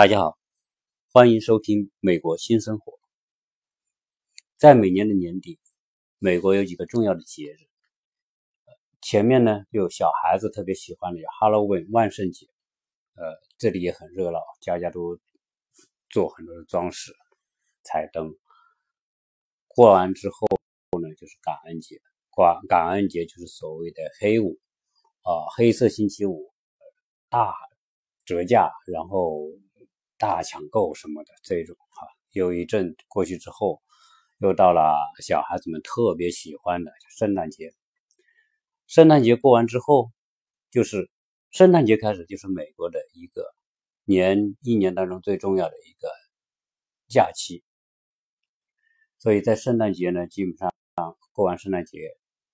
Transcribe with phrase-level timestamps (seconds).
[0.00, 0.38] 大家好，
[1.12, 2.92] 欢迎收听《美国新生活》。
[4.56, 5.58] 在每年的年底，
[6.18, 7.58] 美国有几个重要的节日。
[9.02, 12.46] 前面呢有小孩子特别喜欢的 Halloween 万圣节，
[13.14, 13.24] 呃，
[13.58, 15.18] 这里也很热闹，家家都
[16.08, 17.12] 做很多的装饰、
[17.82, 18.34] 彩灯。
[19.68, 20.46] 过完之后
[20.98, 22.00] 呢，就是感恩节。
[22.34, 24.58] 感感恩节就是所谓的黑五
[25.24, 26.50] 啊，黑色星期五，
[27.28, 27.52] 大
[28.24, 29.42] 折价，然后
[30.20, 32.06] 大抢购什么的这种哈。
[32.30, 33.80] 有一阵过去之后，
[34.38, 37.72] 又到了小孩子们特别喜欢的圣诞节。
[38.86, 40.12] 圣诞节过完之后，
[40.70, 41.10] 就是
[41.50, 43.44] 圣诞节开始，就是美国的一个
[44.04, 46.08] 年一年当中最重要的一个
[47.08, 47.64] 假期。
[49.18, 50.72] 所以在圣诞节呢，基本上
[51.32, 51.98] 过完圣诞节，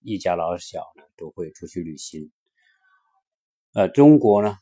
[0.00, 2.30] 一家老小呢都会出去旅行。
[3.72, 4.56] 呃，中国呢，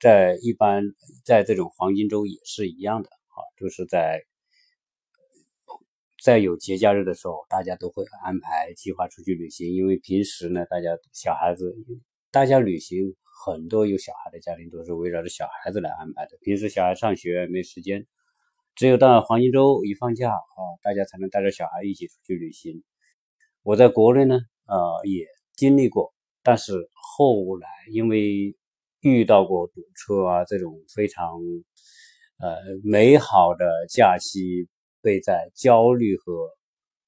[0.00, 0.84] 在一般
[1.24, 4.24] 在这种黄金周也是一样的啊，就是在。
[6.20, 9.72] 在有节假日的时候，大家都会安排计划出去旅行。
[9.72, 11.76] 因为平时呢，大家小孩子，
[12.32, 13.14] 大家旅行
[13.46, 16.36] 很多有小孩的家庭都是围绕着小孩子来安排的。
[16.40, 18.04] 平时小孩上学没时间，
[18.74, 22.82] 只有到黄金周一放假啊，大家才能带着小孩一起出去旅行。
[23.62, 25.24] 我在国内呢，呃，也
[25.54, 26.12] 经历过，
[26.42, 28.56] 但是后来因为
[29.00, 31.40] 遇到过堵车啊这种非常
[32.38, 34.68] 呃美好的假期。
[35.00, 36.32] 被在焦虑和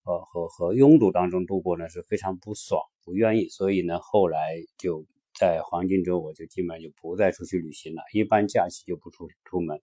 [0.04, 9.82] 呃和和拥堵当中度过呢是非常不爽不愿意，所以呢后来就在黄金周我就基本上就不再出去旅行了，一般假期就不出出门。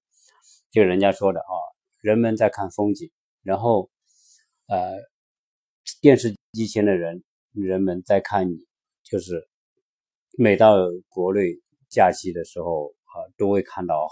[0.71, 1.53] 就人家说的啊，
[1.99, 3.11] 人们在看风景，
[3.43, 3.91] 然后
[4.67, 4.95] 呃
[5.99, 8.65] 电视机前的人人们在看你，
[9.03, 9.49] 就是
[10.37, 10.77] 每到
[11.09, 11.41] 国内
[11.89, 13.23] 假期的时候啊。
[13.35, 14.07] 都会看到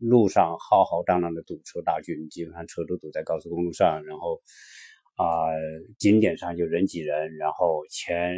[0.00, 4.40] 路上浩浩荡荡的堵车大军，基本上车都堵在高速公路上，然后
[5.14, 5.46] 啊
[5.96, 8.34] 景点上就人挤人，然后前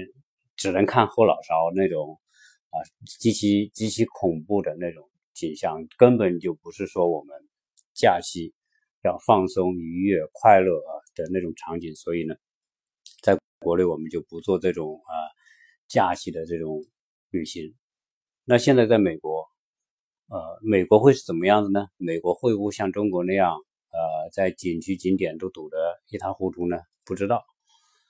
[0.56, 2.20] 只能看后脑勺那种
[2.68, 2.76] 啊
[3.18, 7.34] 极其极其恐怖的那种景象，根本就不是说我们
[7.94, 8.52] 假期
[9.02, 12.34] 要放松愉悦快乐啊的那种场景，所以呢，
[13.22, 15.14] 在国内我们就不做这种啊
[15.88, 16.84] 假期的这种
[17.30, 17.74] 旅行。
[18.50, 19.46] 那现在在美国。
[20.26, 21.86] 呃，美国会是怎么样子呢？
[21.98, 25.76] 美国会不会像中国那样，呃，在景区景点都堵得
[26.08, 26.76] 一塌糊涂呢？
[27.04, 27.44] 不知道。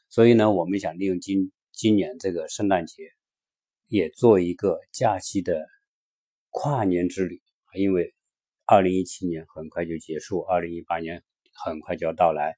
[0.09, 3.03] 所以呢，我们想利用今今年这个圣诞节，
[3.89, 5.63] 也做一个假期的
[6.49, 7.43] 跨年之旅。
[7.75, 8.15] 因为
[8.65, 11.23] 二零一七年很快就结束，二零一八年
[11.53, 12.57] 很快就要到来。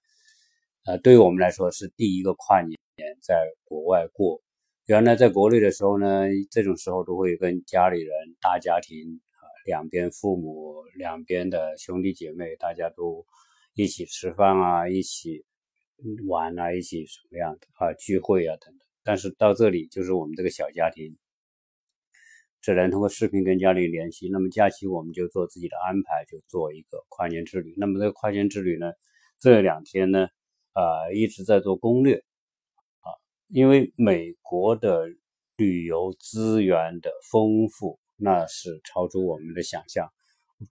[0.84, 2.78] 呃，对于我们来说是第一个跨年，
[3.20, 4.40] 在国外过。
[4.86, 9.46] 原来在国内的时候呢，这种时候都会跟家里人大家庭啊。
[9.64, 13.24] 两边父母、两边的兄弟姐妹，大家都
[13.74, 15.44] 一起吃饭啊，一起
[16.26, 18.80] 玩啊，一起什么样的啊聚会啊等等。
[19.04, 21.16] 但是到这里，就是我们这个小家庭，
[22.60, 24.28] 只能通过视频跟家里联系。
[24.32, 27.72] 那么假期我们就做自己的安排，就做一个跨年之旅。
[27.76, 28.90] 那么这个跨年之旅呢，
[29.38, 30.26] 这两天呢，
[30.72, 32.24] 啊一直在做攻略，
[33.52, 35.06] 因为美国的
[35.56, 37.98] 旅游资源的丰富。
[38.24, 40.08] 那是超出我们的想象。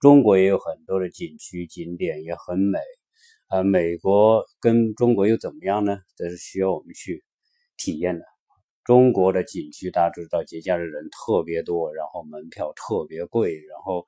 [0.00, 2.78] 中国也有很多的景区景点也很美，
[3.50, 5.98] 呃，美国跟中国又怎么样呢？
[6.16, 7.22] 这是需要我们去
[7.76, 8.24] 体验的。
[8.84, 14.06] 中国的景区大家都知道，节假日人特别多，然后门票特别贵，然后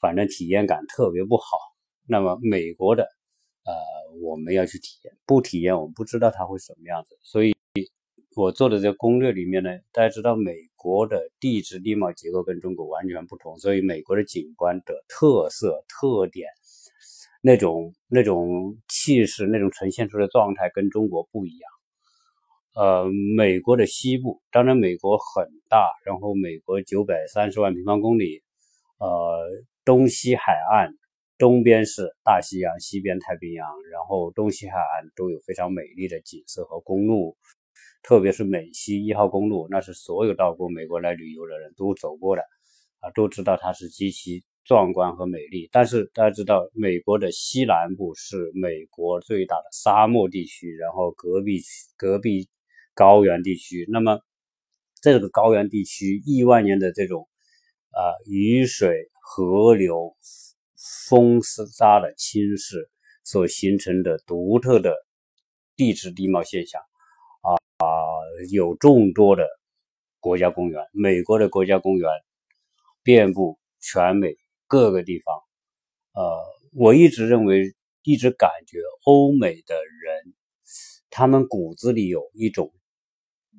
[0.00, 1.44] 反正体验感特别不好。
[2.08, 3.72] 那么美国的，呃，
[4.20, 7.16] 我们要去体验，不体验我们不知道它会什么样子。
[7.22, 7.54] 所以
[8.36, 10.52] 我做的这个攻略里面呢，大家知道美。
[10.82, 16.48] 国的地质地貌结构跟中国完全不同，所以美国的景观的特色特点，
[17.42, 21.70] 那种那种气势，那种呈现出的状态跟中国不一样。
[22.74, 28.42] 呃，美国的西部，当然美国很大，然后美国九百三十万平方公里，
[28.98, 29.50] 呃，
[29.84, 30.94] 东西海岸，
[31.36, 37.36] 东边是大西洋，西边太平洋，然后东西海岸都有非常美丽的景色和公路。
[38.02, 42.42] 特别是美西一号公路，那是所有到过美国来旅游的人都走过的，
[43.00, 45.68] 啊，都知道它是极其壮观和美丽。
[45.70, 51.60] 但是大家知道，美国的西南部是美国最大的沙漠地区，然后隔壁
[51.96, 52.48] 隔壁
[52.94, 53.86] 高原地区。
[53.90, 54.18] 那么
[55.02, 57.28] 这个高原地区亿万年的这种
[57.90, 60.16] 啊雨水、河流、
[61.08, 62.88] 风沙的侵蚀
[63.24, 64.94] 所形成的独特的
[65.76, 66.80] 地质地貌现象。
[68.48, 69.46] 有众多的
[70.20, 72.10] 国家公园，美国的国家公园
[73.02, 74.34] 遍布全美
[74.66, 75.42] 各个地方，
[76.12, 76.44] 呃，
[76.74, 80.34] 我一直认为，一直感觉欧美的人，
[81.10, 82.72] 他们骨子里有一种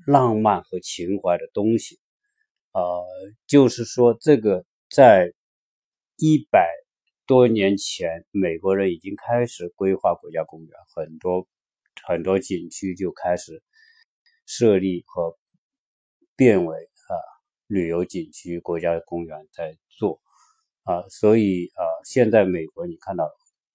[0.05, 1.99] 浪漫和情怀的东西。
[2.71, 3.03] 呃，
[3.47, 5.33] 就是说，这个在
[6.17, 6.69] 一百
[7.25, 11.47] 多年前，美国人已经开始规划国家公园，很多
[12.07, 13.61] 很多景区就开始
[14.53, 15.37] 设立和
[16.35, 17.15] 变为啊
[17.67, 20.19] 旅游景区、国家公园在做
[20.83, 23.29] 啊，所以啊，现在美国你看到，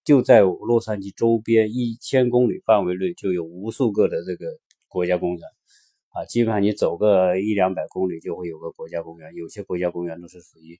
[0.05, 4.46] 就在洛杉矶周边一千公里范围内就有无数个的这个
[4.87, 5.49] 国家公园。
[6.11, 10.79] 啊，基本上你走个一两百公里就会有个国家公园，有些国家公园都是属于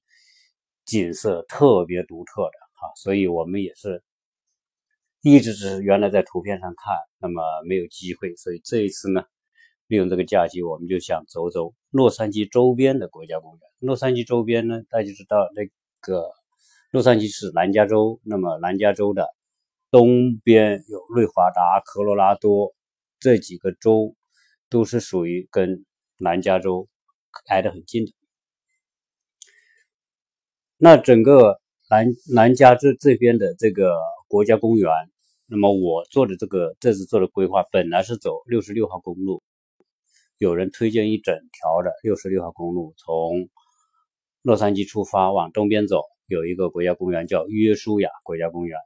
[0.84, 4.02] 景色特别独特的哈，所以我们也是
[5.22, 9.25] 一直只是原来在图片上看，那么没有机会，所以这一次呢，
[9.86, 13.60] 利用这个假期，我们就想走走洛杉矶周边的国家公园。
[13.78, 15.66] 洛杉矶周边呢，大家知道那
[16.00, 16.30] 个
[16.90, 19.28] 洛杉矶是南加州，那么南加州的
[19.90, 22.74] 东边有内华达、科罗拉多
[23.18, 24.14] 这几个州。
[24.68, 25.84] 都是属于跟
[26.18, 26.88] 南加州
[27.46, 28.12] 挨得很近的。
[30.76, 33.94] 那整个南南加州这边的这个
[34.26, 34.90] 国家公园，
[35.46, 39.40] 那么我做的这个这次做的规划，本来是走六十六号公路，
[40.38, 43.48] 有人推荐一整条的六十六号公路，从
[44.42, 48.78] 洛杉矶出发往东边走，有一个国家公园叫约书亚国家公园，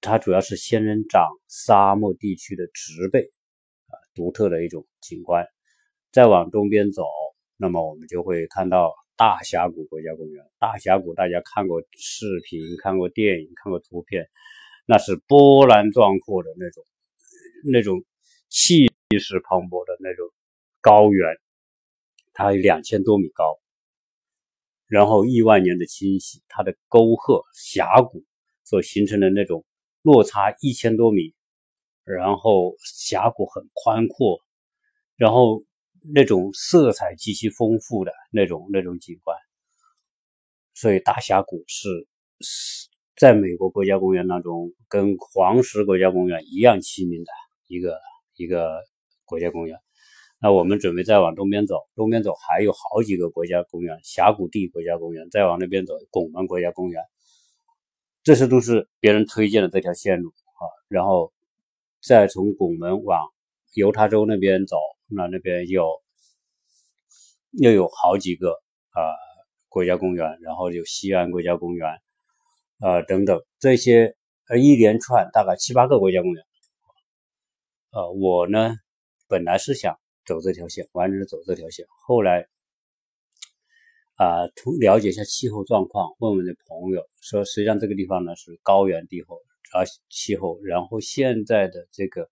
[0.00, 3.30] 它主要是仙人掌沙漠地区的植被。
[3.86, 5.46] 啊独特的一种景观，
[6.12, 7.04] 再往东边走，
[7.56, 10.44] 那么我们就会看到大峡谷国家公园。
[10.58, 14.28] 大峡谷大家看过视频、看过电影、看过图片，
[14.86, 16.84] 那是波澜壮阔的那种、
[17.70, 18.02] 那种
[18.48, 20.26] 气气势磅礴的那种
[20.80, 21.36] 高原，
[22.32, 23.60] 它有两千多米高，
[24.88, 28.24] 然后亿万年的侵袭，它的沟壑峡谷
[28.64, 29.64] 所形成的那种
[30.02, 31.34] 落差一千多米。
[32.04, 34.40] 然后峡谷很宽阔，
[35.14, 35.62] 然后
[36.12, 39.38] 那种色彩极其丰富的那种那种景观，
[40.74, 42.08] 所以大峡谷是
[42.40, 47.30] 是在美国国家公园当中跟黄石国家公园一样齐名的
[47.68, 48.00] 一个
[48.34, 48.82] 一个
[49.32, 49.78] 国家公园。
[50.40, 57.02] 那我们准备再往东边走，东边走还有好几个国家公园，峡谷地国家公园，再往那边走，拱门国家公园，
[58.22, 61.32] 这些都是别人推荐的这条线路啊，然后。
[62.04, 63.28] 再从拱门往
[63.74, 64.76] 犹他州那边走，
[65.08, 65.86] 那那边有
[67.52, 68.50] 又有好几个
[68.90, 68.98] 啊
[69.68, 71.88] 国家公园，然后有西安国家公园，
[72.80, 74.16] 呃等等这些
[74.48, 76.44] 呃一连串大概七八个国家公园。
[77.92, 78.74] 呃，我呢
[79.32, 82.46] 本来是想走这条线，完整的走这条线，后来
[84.16, 89.40] 啊图了解一下气候状况，问问那朋友说，实际上这个地方呢是高原地候。
[89.72, 89.80] 啊，
[90.10, 92.28] 气候，然后现在的这个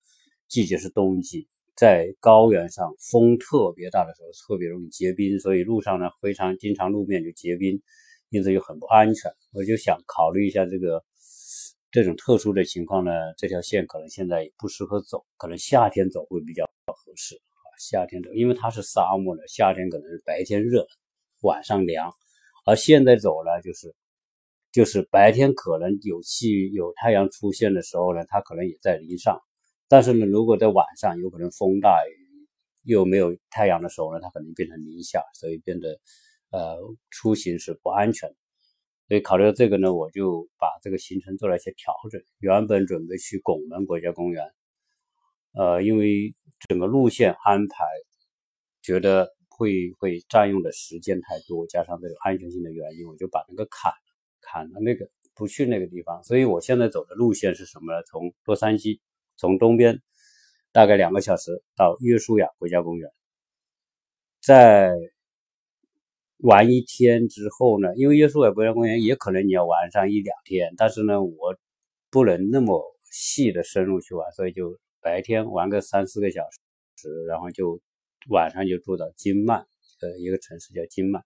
[0.46, 7.80] 季节是冬季，在高原上风特别大的时候，特别容易结冰，所以路上呢非常经常路面就结冰，
[8.28, 9.32] 因此就很不安全。
[9.54, 11.02] 我就想考虑一下这个
[11.90, 17.66] 这种特殊的情况呢，这条线可能现在也不适合走，可能夏天走会比较合适啊。
[17.78, 20.86] 夏天走，因为它是沙漠的，夏天可能是白天热，
[21.42, 22.12] 晚上凉，
[22.66, 23.94] 而现在走呢就是。
[24.72, 29.36] 就是白天可能有气有太阳出现的时候呢，它可能也在零上，
[29.88, 32.14] 但是呢，如果在晚上有可能风大雨
[32.84, 35.98] 又没有太阳的时候呢，它可能变成零下，所以变得
[36.52, 36.78] 呃
[37.10, 38.32] 出行是不安全。
[39.08, 42.22] 所以考虑到这个呢，我就把这个行程做了一些调整。
[42.38, 44.44] 原本准备去拱门国家公园，
[45.54, 46.34] 呃，因为
[46.68, 47.84] 整个路线安排
[48.82, 53.92] 觉得会会占用的时间太多，加上这个安全性的原因，我就把那个砍。
[54.42, 58.02] 砍了那个不去那个地方，所以我现在走的路线是什么呢？
[58.04, 58.98] 从洛杉矶，
[59.36, 60.00] 从东边
[60.72, 63.08] 大概两个小时到约书亚国家公园，
[64.40, 64.92] 在
[66.38, 71.56] 玩一天之后呢，因为约书亚国家公园也可能你要玩上一两天，但是呢，我
[72.10, 76.42] 不能那么细的深入去玩，所以就白天玩个三四个小
[76.96, 77.80] 时，然后就
[78.28, 79.66] 晚上就住到金曼，
[80.00, 81.24] 呃，一个城市叫金曼。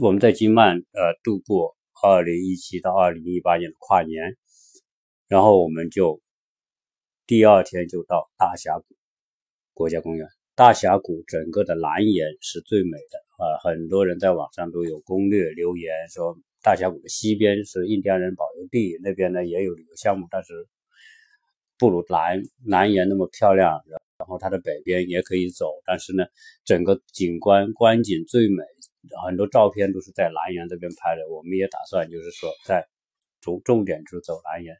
[0.00, 4.36] 我们在金曼呃度过二零一七到二零一八年的跨年，
[5.28, 6.20] 然后我们就
[7.26, 8.96] 第二天就到大峡谷
[9.72, 10.28] 国家公园。
[10.54, 20.66] 大峡谷整个的南沿是最美的啊，很多人在网上都有攻略留言说，大峡谷的西边是印第安人保留地，那边呢也有旅游项目，但是
[21.78, 23.80] 不如南南沿那么漂亮。
[24.18, 26.26] 然后它的北边也可以走，但是呢，
[26.64, 28.64] 整个景观观景最美。
[29.24, 31.28] 很多照片都是在南园这边拍的。
[31.30, 32.84] 我们也打算就是说在
[33.40, 34.76] 重重点就走南园，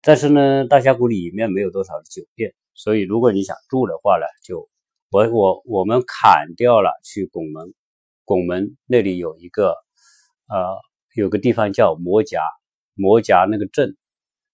[0.00, 4.68] 但是呢，大峡谷里面没有多少的酒店，所以如果你想住的话呢，就
[5.10, 7.74] 我我我们砍掉了去拱门，
[8.24, 9.74] 拱门那里有一个
[10.48, 10.78] 呃
[11.16, 12.40] 有个地方叫摩夹
[12.94, 13.96] 摩夹那个镇，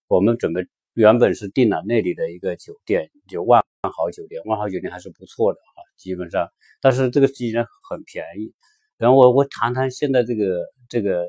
[0.07, 0.65] 我们准备
[0.97, 6.49] 原本是订了那里的一个酒店，就万豪酒店，万豪酒店还是不错的啊，基本上，
[6.81, 8.51] 但是这个机呢很便宜。
[8.97, 11.27] 然后我我谈谈现在这个这个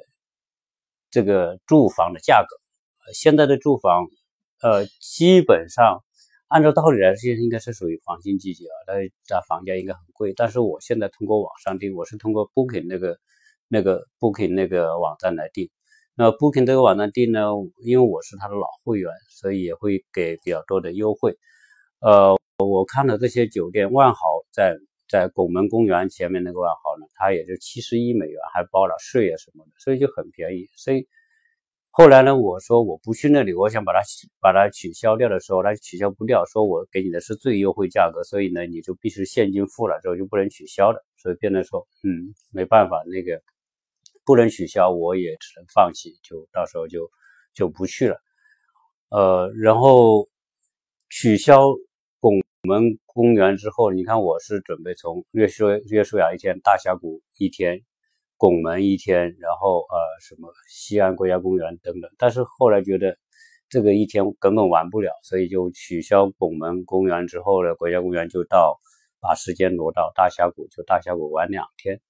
[1.10, 2.56] 这个住房的价格，
[3.12, 4.06] 现在的住房
[4.62, 6.02] 呃基本上。
[6.50, 8.94] 按照道理来说，现在应该是属于黄金季节啊，它
[9.26, 10.32] 它房价应该很贵。
[10.34, 13.18] 但是我现在通过网上订，我是通过 Booking 那个
[13.68, 15.68] 那个 Booking 那个网站来订。
[16.18, 17.42] 那 Booking 这个网站订呢，
[17.84, 21.38] 因为我是他的老会员，所以也会给比较多的优惠。
[22.00, 24.18] 呃，我看了这些酒店，万豪
[24.52, 24.76] 在
[25.08, 30.68] 在拱门公园前面那个万豪呢，它也就七十一美元，还包了税啊什么的，所以就很便宜。
[30.76, 31.06] 所以。
[31.90, 33.98] 后来呢，我说我不去那里，我想把它
[34.40, 43.42] 把它取消掉的时候，它取消不掉，说我给你的是最优惠价格，所以呢，你就必须现金付了之后就不能取消的，所以变得说，嗯，没办法，那个
[44.28, 47.10] 不能取消，我也只能放弃，就到时候就
[47.54, 48.18] 就不去了。
[49.08, 50.28] 呃，然后
[51.08, 51.62] 取消
[52.20, 57.80] 拱门公园之后，你看我是准备从约书约书亚一天，大峡谷一天。
[58.36, 63.18] 拱门一天，然后呃什么西安国家公园等等，但是后来觉得
[63.68, 68.78] 这个一天根本玩不了，所以就取消拱门公园之后呢，国家公园就到
[69.20, 72.00] 把时间挪到大峡谷，就大峡谷玩两天。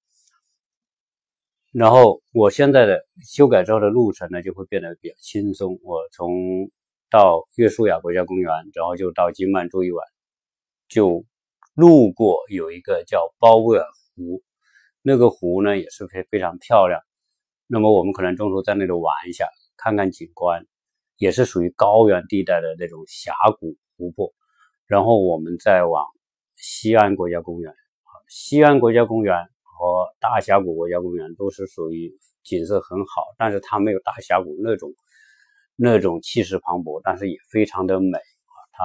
[1.78, 5.78] 然后我现在的修改之后的路程呢，就会变得比较轻松。
[5.84, 6.68] 我从
[7.08, 10.04] 到约书亚国家公园，然后就到金曼住一晚，
[10.88, 11.24] 就
[11.74, 14.42] 路过有一个叫包威尔湖。
[15.02, 17.00] 那个湖呢也是非非常漂亮，
[17.68, 20.66] 那么我们可能中途在那里玩一下，看看景观，
[21.16, 24.34] 也是属于高原地带的那种峡谷湖泊。
[24.88, 26.04] 然后我们再往
[26.56, 27.72] 西安国家公园，
[28.26, 29.46] 西安国家公园
[29.78, 34.92] 和大峡谷国家公园都是属于景色很好，但是它没有大峡谷那种
[35.76, 38.18] 那种气势磅礴，但是也非常的美。
[38.72, 38.84] 它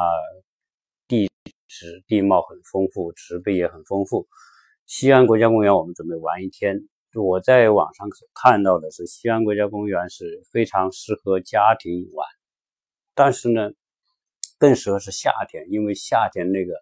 [1.07, 1.29] 地
[1.67, 4.27] 质地貌很丰富，植被也很丰富。
[4.85, 6.87] 西安国家公园，我们准备玩一天。
[7.15, 12.27] 我在网上所看到的是，西安国家公园是非常适合家庭玩，
[13.13, 13.71] 但是呢，
[14.57, 16.73] 更适合是夏天，因为夏天那个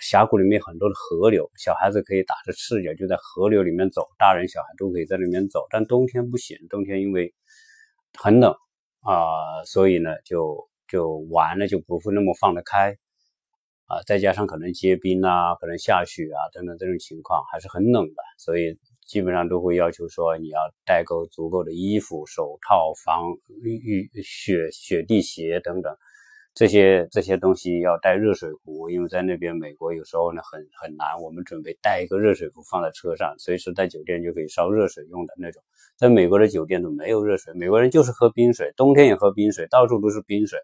[0.00, 5.66] 峡谷里面很多的河流，小孩子可以打着赤脚就在河流里面走，大人小孩都可以在里面走。
[5.70, 7.34] 但冬天不行，冬天因为
[8.18, 8.54] 很冷
[9.00, 12.96] 啊，所以呢，就就玩了就不会那么放得开。
[13.86, 23.24] 啊，再加上可能结冰啊，可能下雪啊等等这种情况还是很冷的，所以基本上都会要求说你要带够足够的衣服、手套、防
[23.62, 25.94] 雨雪雪地鞋等等
[26.54, 35.62] 这些这些东西要带热水壶，因为在那边美国有时候呢很很难，我们准备带一个热水壶放在车上，随时在酒店就可以烧热水用的那种。
[35.96, 40.58] 在美国的酒店都没有热水，美国人就是喝冰水，冬天也喝冰水，到处都是冰水。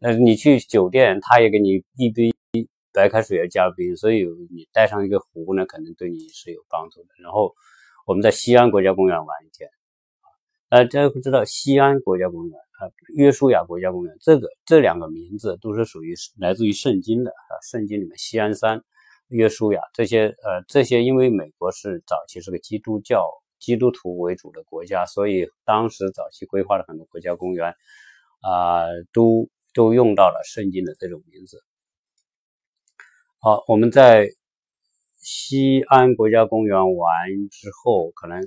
[0.00, 2.32] 呃，你去酒店，他也给你一杯。
[2.96, 7.08] 白开水要加冰，所以你带上一个壶呢，可能对你是有帮助的。
[7.20, 7.52] 然后
[8.06, 9.68] 我们在西安国家公园玩一天，
[10.68, 18.82] 啊，大家不知道西安国家公园啊，约书亚国家公园，这个这两个名字都是属于来自于圣经的啊，圣经里面西安山、
[19.28, 23.24] 约书亚这些呃这些，因为美国是早期是个基督教
[23.60, 27.74] 基督徒为主的国家，所以当时早期规划了很多国家公园
[28.40, 31.62] 啊，都都用到了圣经的这种名字。
[33.38, 34.28] 好，我们在
[35.20, 38.42] 西安国家公园玩之后，可能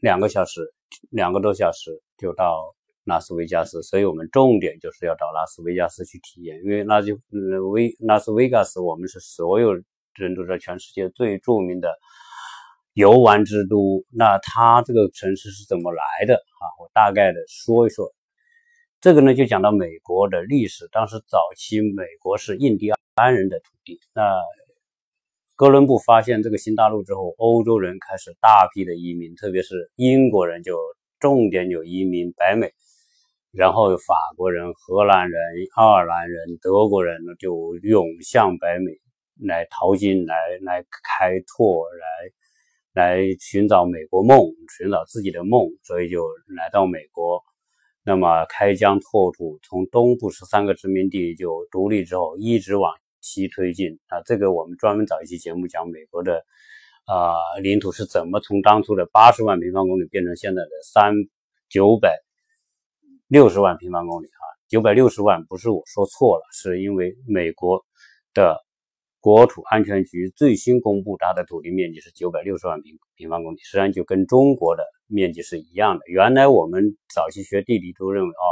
[0.00, 0.72] 两个小时、
[1.10, 2.74] 两个多小时就到
[3.08, 7.18] 拉斯维加斯，所以我们重点就是要到拉斯维加斯去体验，因为拉就
[7.72, 9.74] 维拉斯维加斯，我们是所有
[10.14, 11.98] 人都知道全世界最著名的
[12.92, 14.04] 游玩之都。
[14.12, 16.64] 那它这个城市是怎么来的啊？
[16.78, 18.12] 我大概的说一说。
[19.00, 20.88] 这个呢，就讲到美国的历史。
[20.90, 24.00] 当时早期美国是印第安人的土地。
[24.14, 24.22] 那
[25.54, 30.76] 哥伦布发现这个新大陆之后，欧洲人开始大批的移民，特别是英国人就
[31.20, 32.72] 重点有移民北美，
[33.50, 35.40] 然后法国人、荷兰人、
[35.76, 38.92] 爱尔兰人、德国人呢就涌向北美
[39.46, 41.84] 来淘金、来来开拓、
[42.94, 44.38] 来来寻找美国梦、
[44.76, 46.26] 寻找自己的梦，所以就
[46.56, 47.42] 来到美国。
[48.04, 54.20] 那么开疆拓土，从东部十三个殖民地就独立之后，一直往西推进啊。
[54.24, 56.42] 这个我们专门找一期节目讲美国的
[57.06, 61.12] 啊，领土是怎么从当初的八十万平方公里变成现在的三
[61.68, 62.18] 九百
[63.28, 64.44] 六十万平方公里啊？
[64.68, 67.84] 九百六十万不是我说错了，是因为美国
[68.34, 68.58] 的
[69.20, 76.02] 国土安全局最新公布它的土地面积是九百六十万平平方公里，实际上就跟中国的面积是一样的。
[76.08, 78.46] 原来我们早期学地理都认为啊。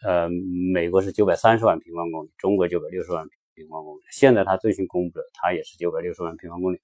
[0.00, 0.28] 呃，
[0.72, 4.00] 美国是九百三十万平方公里，中国九百六十万平方公里。
[4.12, 6.78] 现在它最新公布的，它也是九百六十万平方公里。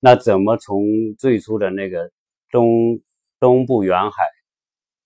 [0.00, 0.82] 那怎么从
[1.20, 2.10] 最初的那个
[2.50, 2.98] 东
[3.38, 4.24] 东部沿海、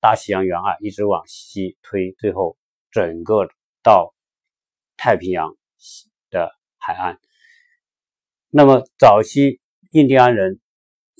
[0.03, 2.57] 大西洋沿岸一直往西推，最后
[2.91, 3.47] 整个
[3.85, 4.13] 到
[4.97, 5.57] 太平洋
[6.29, 7.21] 的海岸？
[8.51, 9.61] 那么早期
[9.93, 10.59] 印第安人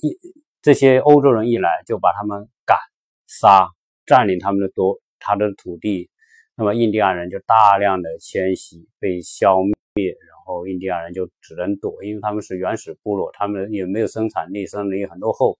[0.01, 0.17] 一
[0.61, 2.77] 这些欧洲人一来，就把他们赶
[3.25, 3.69] 杀，
[4.05, 6.09] 占领他们的多他的土地。
[6.55, 9.59] 那么印第安人就大量的迁徙被消
[9.93, 15.57] 灭，然后印第安人就只能躲，因为他们是原始部落，他们也没有生产力，生产力很落后，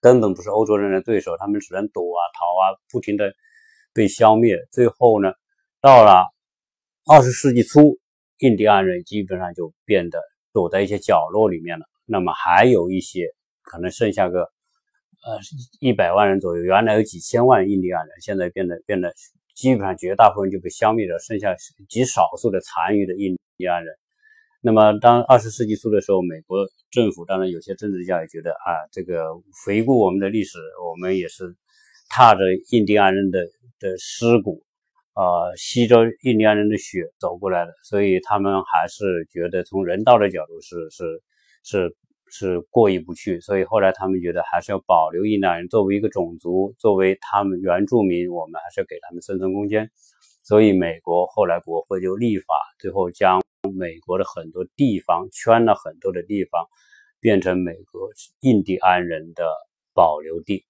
[0.00, 3.32] 根本不是欧洲人的对手，他们只能躲啊逃啊，不停的
[3.92, 4.56] 被消灭。
[4.70, 5.32] 最后呢，
[5.80, 6.24] 到了
[7.06, 7.98] 二十世纪初，
[8.38, 10.20] 印第安人基本上就变得
[10.52, 11.86] 躲在一些角落里面了。
[12.06, 13.26] 那么还有一些
[13.62, 14.42] 可能剩下个
[15.24, 15.38] 呃
[15.80, 19.12] 一百万人左右，原来有几千万印第安人，现在变得变得。
[19.56, 21.56] 基本上绝大部分就被消灭了，剩下
[21.88, 23.96] 极少数的残余的印第安人。
[24.66, 29.22] 那么，当二十世纪初的时候，美国政府当然有些政治家也觉得啊，这个
[29.64, 31.54] 回顾我们的历史，我们也是
[32.08, 32.40] 踏着
[32.72, 33.46] 印第安人的
[33.78, 34.64] 的尸骨
[35.12, 41.22] 啊，吸着印第安人的血走过来的，所以他们还是觉得从人道的角度是是
[41.62, 41.96] 是。
[42.28, 49.88] 是过意不去，所以后来他们觉得还是要保留印第安人作为一个种族，作为他们原住民，我们还是要给他们生存空间。
[50.42, 52.44] 所以美国后来国会就立法，
[52.80, 53.40] 最后将
[53.74, 56.66] 美国的很多地方圈了很多的地方，
[57.20, 59.50] 变成美国印第安人的
[59.94, 60.64] 保留地。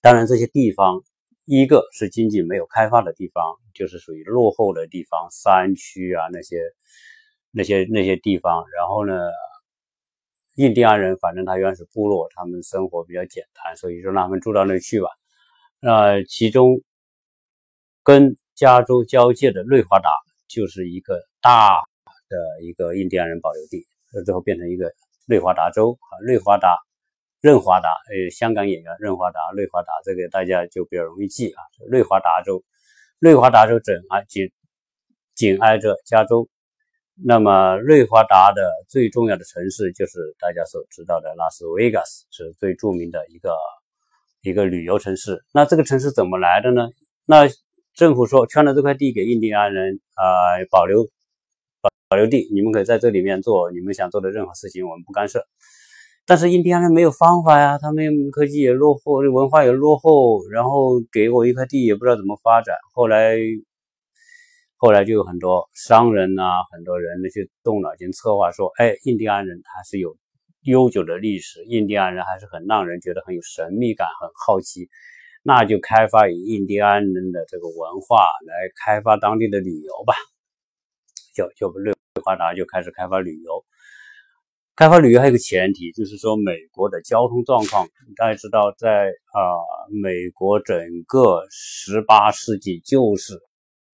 [0.00, 1.02] 当然，这些地方
[1.46, 6.60] 一个是经济没有开发的地方，就是属于落后的地方，山区啊那些
[7.50, 8.64] 那些那些地方。
[8.76, 9.14] 然后呢？
[10.56, 15.08] 印第安人反正他原始部落，他们生活比较简单，所以说让他们住到那去吧。
[15.80, 16.80] 那其中
[18.04, 20.08] 跟加州交界的瑞华达
[20.46, 21.82] 就是一个大
[22.28, 23.84] 的一个印第安人保留地，
[24.24, 24.92] 最后变成一个
[25.26, 26.76] 瑞华达州啊，瑞华达、
[27.40, 31.62] 任华达，呃，香港演员任华达、瑞华达，这个大家就比较容易记啊。
[31.88, 32.62] 瑞华达州，
[33.18, 34.50] 瑞华达州整啊紧
[35.34, 36.48] 紧挨着加州。
[37.24, 43.54] 那么，瑞华达的最重要的城市就是大家所知道的拉斯维加斯，是最著名的一个
[44.42, 45.40] 一个旅游城市。
[45.52, 46.88] 那这个城市怎么来的呢？
[47.24, 47.48] 那
[47.94, 50.24] 政府说圈了这块地给印第安人啊
[50.72, 51.08] 保留
[52.14, 55.44] 保留地，你们可以在这里面做你们想做的任何事情，我们不干涉。
[56.24, 62.76] 但是印第安人没有方法呀，他们科技也落后，文化也落后，然后给我一块地也不知道怎么发展。
[62.92, 63.36] 后来。
[64.76, 70.14] 后来就有很多商人呐，很多人呢去动脑筋策划说，哎，印第安人他是有
[70.60, 74.90] 悠久的历史，印第安人还是很让人觉得很有神秘感，很好奇，
[75.42, 80.12] 那就开发以印第安人的这个文化来开发当地的旅游吧，
[81.34, 83.64] 就就瑞华达就开始开发旅游。
[84.76, 89.38] 开发旅游还有个前提，就是说美国的交通状况，大家知道，在啊
[90.02, 93.40] 美国整个十八世纪就是。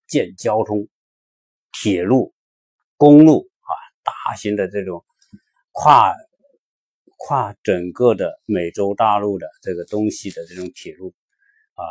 [0.07, 0.89] 建交通、
[1.71, 2.33] 铁路、
[2.97, 3.71] 公路啊，
[4.03, 5.05] 大型的这种
[5.71, 6.13] 跨
[7.15, 11.13] 跨整个的美洲大陆的这个东西的这种铁路
[11.75, 11.87] 啊，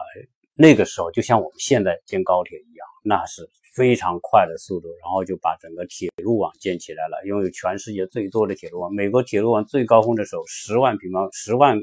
[0.54, 8.94] 那个时候就像我们现在建高铁一样，那是非常快的速度，然后就把整个铁路网建起来了，拥有全世界最多的铁路网。
[8.94, 11.78] 美国铁路网最高峰的时候，十万平方、十万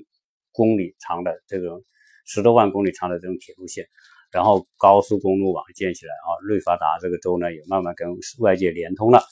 [0.51, 1.83] 公里长的这种
[2.25, 3.85] 十多万公里长的这种铁路线。
[4.29, 9.23] 然后高速公路网建起来啊，瑞发达这个州呢也慢慢跟外界连通了。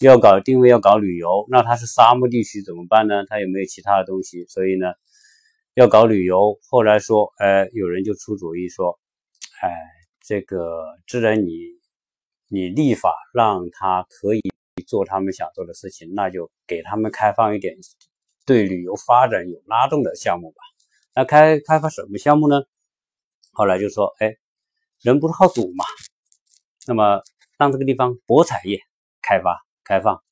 [0.00, 3.24] 要搞定位，要搞旅游，那它是沙漠地区怎么办呢？
[3.26, 4.44] 它有没有其他的东西？
[4.46, 4.92] 所以呢，
[5.74, 6.58] 要搞旅游。
[6.70, 9.00] 后来说，哎，有人就出主意说，
[9.62, 9.72] 哎，
[10.24, 11.50] 这个既然你
[12.48, 14.42] 你立法让他可以
[14.86, 17.76] 做他们想做的事情，那就给他们开放一点
[18.44, 20.62] 对旅游发展有拉动的项目吧。
[21.14, 22.62] 那开开发什么项目呢？
[23.52, 24.36] 后来就说，哎，
[25.00, 25.84] 人不是好赌嘛，
[26.86, 27.22] 那么
[27.58, 28.78] 让这个地方博彩业
[29.22, 30.22] 开发开放，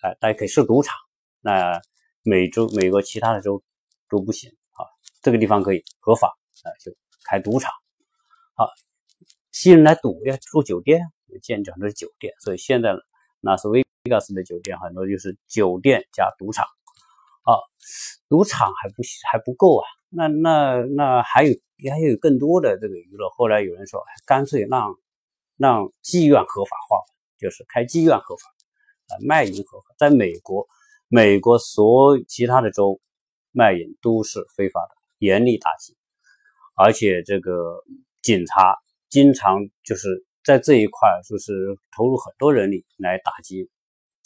[0.00, 0.94] 哎，大家可以设赌场。
[1.40, 1.80] 那
[2.22, 3.62] 美洲、美国其他的州
[4.08, 4.84] 都不行啊，
[5.22, 6.28] 这个地方可以合法，
[6.62, 7.72] 啊，就开赌场。
[8.54, 8.68] 好，
[9.50, 11.00] 吸引人来赌要住酒店，
[11.42, 12.94] 建很多酒店，所以现在
[13.40, 16.64] 拉斯维加斯的酒店很多就是酒店加赌场。
[17.46, 17.60] 啊，
[18.26, 21.52] 赌场还不还不够啊，那那那还有
[21.90, 23.28] 还有更多的这个娱乐。
[23.28, 24.94] 后来有人说，干脆让
[25.58, 26.96] 让妓院合法化，
[27.38, 28.48] 就是开妓院合法，
[29.08, 29.94] 啊，卖淫合法。
[29.98, 30.66] 在美国，
[31.08, 32.98] 美国所其他的州
[33.52, 35.94] 卖淫都是非法的，严厉打击，
[36.74, 37.84] 而且这个
[38.22, 38.74] 警察
[39.10, 43.70] 经常就是在这一块就是投入很多人力来打击。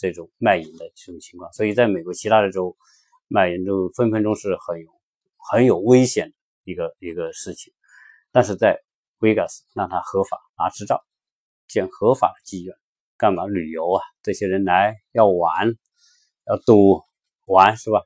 [0.01, 2.77] 这种卖淫的这种情况，所以在美国其他的州
[3.27, 4.89] 卖淫都分分钟是很有
[5.51, 7.73] 很有危险的一个一个事情。
[8.31, 8.81] 但是在
[9.19, 11.05] Vegas 让它合法拿执照
[11.67, 12.77] 建合法的妓院，
[13.17, 14.01] 干嘛旅游啊？
[14.23, 15.75] 这些人来要玩
[16.47, 17.03] 要赌
[17.47, 18.01] 玩是吧？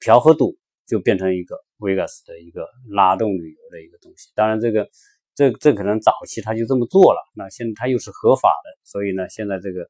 [0.00, 4.30] 嫖和赌就变成一个 Vegas 的一个拉动旅游的一个东西。
[4.34, 4.88] 当然这个
[5.36, 9.88] 这这可能早期他就这么做了，那现在他又是合法的，所以呢现在这个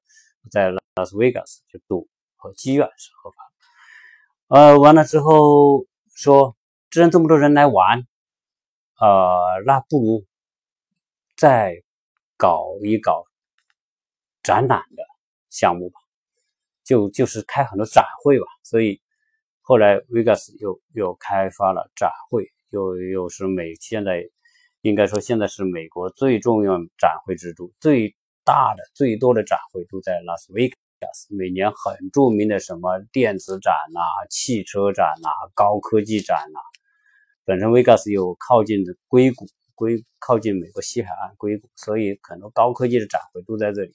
[0.51, 0.71] 在。
[0.99, 3.37] 拉斯维加斯就赌和妓院是合法
[4.49, 6.57] 的，呃，完了之后说，
[6.91, 8.03] 既然这么多人来玩，
[8.99, 10.25] 呃，那不如
[11.37, 11.83] 再
[12.39, 13.27] 搞一搞
[14.43, 15.05] 展览的
[15.51, 16.01] 项目吧，
[16.83, 18.47] 就就是开很多展会吧。
[18.63, 19.03] 所以
[19.61, 24.27] 后来维加斯又又开发了展会，又又是美现在
[24.87, 31.35] 应该说现在是美国最重要展会之都，最大的最多的展会都在拉斯维加斯。
[31.35, 36.61] 每年很著名的什么电子展呐、汽车展呐、高科技展呐，
[37.45, 43.93] 本身 Vegas 又靠近的硅谷，硅靠近美国西海岸硅谷，所以很多高科技的展会都在这里。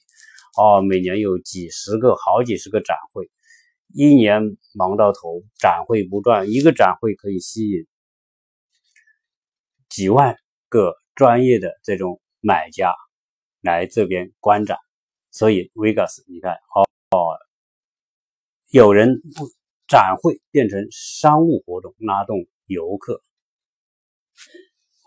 [0.58, 3.30] 哦，每年有几十个、好几十个展会，
[3.94, 7.86] 一年忙到头，展会不断，一个展会可以吸引
[9.88, 10.36] 几万
[10.72, 12.94] 个专业的这种买家
[13.60, 14.78] 来这边观展，
[15.30, 16.88] 所以 Vegas 你看，哦。
[18.70, 19.20] 有人
[19.86, 23.20] 展会变成商务活动，拉动游客。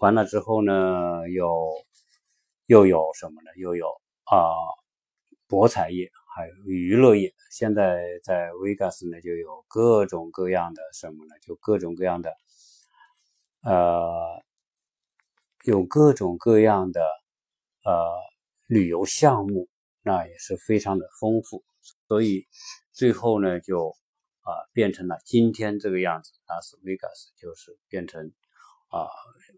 [0.01, 1.49] 完了之后呢，有
[2.67, 3.49] 又有什么呢？
[3.57, 3.87] 又有
[4.25, 4.53] 啊，
[5.47, 7.33] 博彩业，还有娱乐业。
[7.49, 11.33] 现在在 Vegas 呢，就有各种各样的什么呢？
[11.41, 12.31] 就各种各样的，
[13.63, 14.44] 呃，
[15.65, 17.01] 有各种各样的
[17.83, 18.11] 呃
[18.67, 19.67] 旅游项目，
[20.03, 21.63] 那也是非常的丰富。
[22.07, 22.45] 所以
[22.93, 23.89] 最后呢，就
[24.41, 26.31] 啊变成了今天这个样子。
[26.47, 28.31] 拉斯维加斯就是变成
[28.89, 29.07] 啊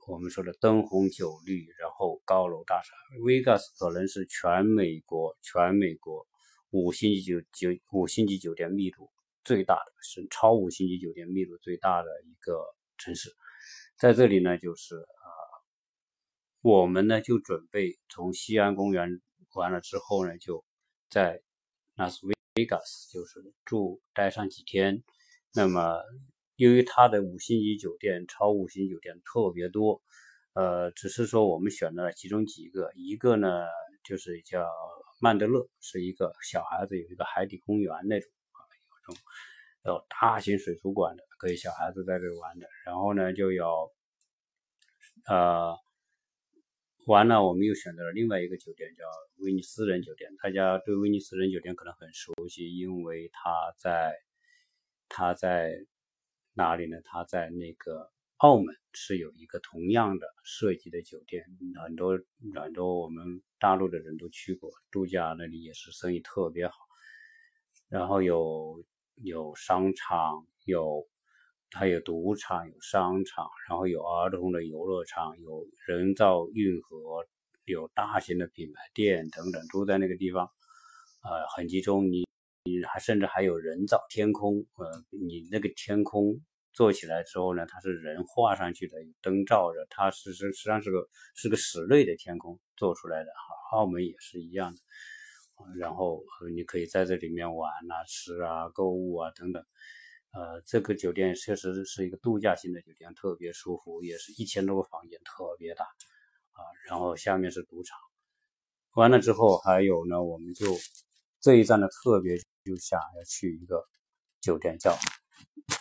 [0.07, 2.93] 我们说的灯红酒绿，然后高楼大厦。
[3.25, 6.25] 维加斯可能是全美国全美国
[6.69, 9.09] 五星级酒酒五星级酒店密度
[9.43, 12.63] 最大的，是超五星级酒店密度最大的一个
[12.97, 13.29] 城市。
[13.99, 14.95] 在这里呢，就是
[16.67, 19.21] 我们呢就准备从西安公园
[19.53, 20.65] 完了之后呢，就
[21.09, 21.41] 在。
[21.95, 22.35] 拉斯维
[22.67, 25.03] 加斯就是住待上几天，
[25.51, 25.99] 那么
[26.57, 30.03] 由于它的五星级酒店、超五星酒店特别多，
[30.53, 33.65] 呃，只是说我们选了其中几个，一个呢
[34.03, 34.63] 就是叫
[35.19, 38.61] 曼德勒，是一个小孩子有一个海底公园那种啊，
[39.07, 39.19] 有种
[39.85, 43.91] 有大型水族馆的，可以小孩子在这玩的，然后呢就有
[45.25, 45.75] 呃。
[47.07, 49.05] 完了，我们又选择了另外一个酒店，叫
[49.37, 50.29] 威尼斯人酒店。
[50.43, 54.13] 大家对威尼斯人酒店可能很熟悉，因为它在
[55.07, 55.85] 它在
[56.53, 56.99] 哪里呢？
[57.05, 61.45] 它在那个澳门是有一个同样的设计的酒店，
[61.81, 62.19] 很多
[62.61, 66.75] 很多我们大陆的人都去过度假，那里也是生意特别好。
[67.87, 68.83] 然后有
[69.15, 71.07] 有商场，有。
[71.69, 77.25] 它有赌场，有商场，然后有儿童的游乐场，有人造运河，
[77.65, 80.49] 有大型的品牌店等等，都在那个地方，
[81.23, 82.09] 呃，很集中。
[82.09, 82.25] 你
[82.63, 86.39] 你还甚至还有人造天空，呃，你那个天空
[86.73, 93.29] 做起来之后呢，它是人画上去的，灯照着，它是是实际上是个是个室内的天空做出来的。
[93.73, 94.79] 澳门也是一样的，
[95.77, 96.23] 然后
[96.55, 99.61] 你可以在这里面玩啊、吃啊、购物啊等等。
[100.33, 106.61] 呃，这个酒店确实是一个度假型的酒店，特别舒服，也是一千多个房间，特别大啊。
[106.85, 107.97] 然后下面是赌场，
[108.93, 110.67] 完了之后还有呢，我们就
[111.39, 113.83] 这一站呢特别就想要去一个
[114.39, 114.95] 酒店，叫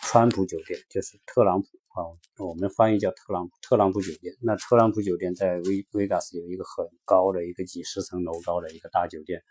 [0.01, 2.01] 川普酒店，就是特朗普啊，
[2.39, 4.33] 我们翻译叫特朗普特朗普酒店。
[4.41, 9.43] 那特朗普酒店在威威加斯有一个很高的一个几十层楼高的一个大酒店，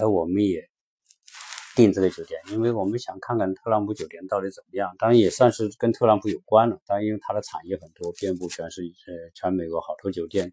[0.00, 0.71] 而我们也。
[1.74, 4.94] 订这个酒店，因为我们想看看特朗普酒店到底怎么样。
[4.98, 6.78] 当然也算是跟特朗普有关了。
[6.86, 10.52] 当然，因为它的产业很多，遍布全是呃全美国好多酒店。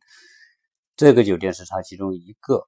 [0.95, 2.63] 这个酒店是它其中一个。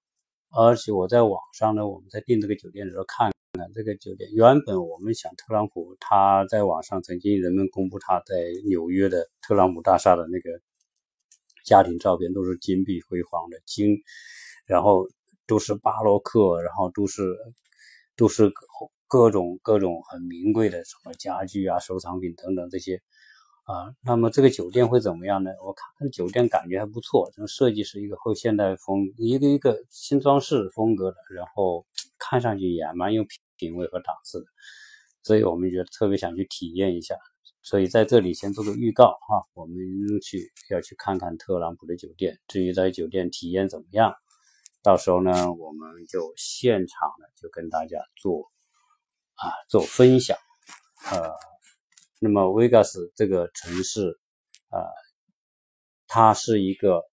[0.54, 3.32] 而且我在网上呢，我们在订这个酒店的时候看
[3.74, 8.36] 这个酒店原本我们想特朗普他在网上曾经人们公布他在
[8.68, 10.50] 纽约的特朗普大厦的那个
[11.64, 13.98] 家庭照片，都是金碧辉煌的金，
[14.66, 15.08] 然后
[15.48, 17.24] 都是巴洛克，然后都是
[18.22, 18.52] 都是
[19.08, 23.02] 各种各种很名贵的什么家具啊、收藏品等等这些
[23.64, 23.92] 啊。
[24.06, 25.50] 那么这个酒店会怎么样呢？
[25.66, 31.86] 我看酒店感觉还不错，这个设计是一个后现代风，一个一个新装饰风格的，然后
[32.20, 33.26] 看上去也蛮有。
[33.58, 34.48] 品味和档次的，
[35.22, 37.14] 所以我们觉得特别想去体验一下，
[37.62, 39.78] 所以在这里先做个预告哈，我们
[40.20, 42.40] 去要去看看特朗普的酒店。
[42.48, 44.16] 至于在酒店体验怎么样，
[44.84, 48.52] 到时候呢，我们就现场呢就跟大家做
[49.36, 50.38] 啊做分享。
[51.12, 51.32] 呃，
[52.20, 54.20] 那么 Vegas 这个城市
[54.70, 54.82] 啊，
[56.08, 57.04] 它是一个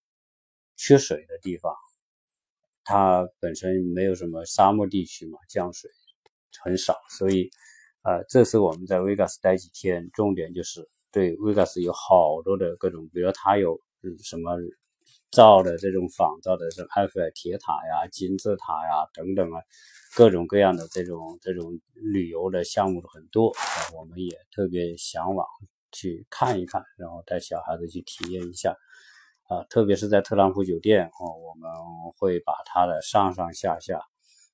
[0.77, 1.75] 缺水的地方，
[2.85, 5.91] 它本身没有什么沙漠地区嘛，降水。
[6.65, 7.51] 很少，所以，
[8.03, 13.81] 呃，这次我们在 Vegas 待几天，重点就是对 Vegas 有好多的各种，比如它有
[14.25, 14.57] 什么
[15.31, 19.61] 造的这种仿造的，是埃菲尔铁塔呀、金字塔呀等等啊，
[20.17, 23.62] 各种各样的这种这种旅游的项目很多，啊
[23.95, 25.47] 我们也特别向往
[25.93, 28.75] 去看一看，然后带小孩子去体验一下，
[29.49, 31.71] 啊，特别是在特朗普酒店哦，我们
[32.17, 34.01] 会把它的上上下下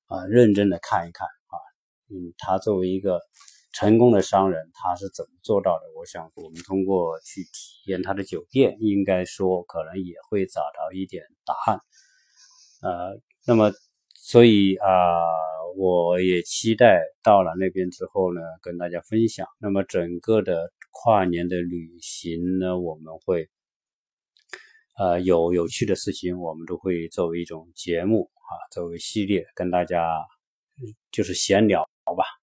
[0.07, 1.55] 啊认真的看一看啊。
[2.09, 3.19] 嗯，他作为一个
[3.75, 5.81] 成功的商人，他是怎么做到的？
[5.97, 11.81] 我想，我们通过去体验他的酒店，应该说可能也会找到一点答案。
[12.81, 13.73] 呃，那么，
[14.13, 14.87] 所以啊，
[15.75, 19.45] 我也期待到了那边之后呢，跟大家分享。
[19.59, 23.49] 那么，整个的跨年的旅行呢，我们会
[24.97, 30.23] 呃有有趣的事情，我们都会作为一种节目啊，作为系列跟大家
[31.11, 31.85] 就是闲聊。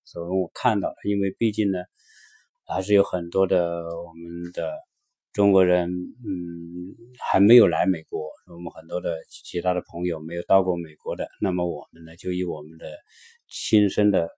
[0.04, 1.78] 所以我看到了，因为毕竟呢，
[2.66, 4.72] 还是有很多的我们的
[5.32, 12.86] 中国人，嗯，还没有来美国，我们很多的其他的朋友没有到过美国的，那么我们呢，就以我们的
[13.48, 14.28] 亲身的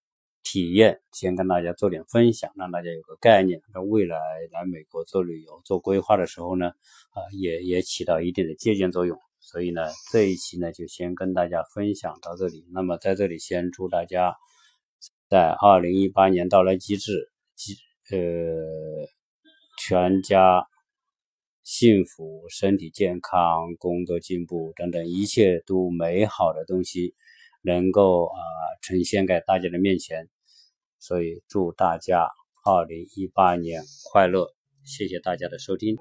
[0.43, 4.19] 体验，先跟大家做点分享，让大家有个概念，那未来
[4.53, 9.19] 来美国做旅游、做规划的时候呢，啊，也也起到一定的借鉴作用。
[9.41, 12.65] 所以呢，这一期呢，就先跟大家分享到这里。
[12.73, 14.37] 那么在这里，先祝大家。
[15.35, 17.75] 在二零一八年到来机制，机，
[18.13, 18.19] 呃，
[19.77, 20.65] 全家
[21.65, 27.17] 幸福、身体健康、工作进步等等一切都美好的东西，
[27.63, 28.39] 能够啊
[28.81, 30.29] 呈现在大家的面前。
[31.01, 32.29] 所以祝大家
[32.65, 34.47] 二零一八年快乐！
[34.85, 35.97] 谢谢大家的收听。